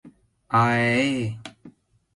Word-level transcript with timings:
Аа-э... 0.61 1.21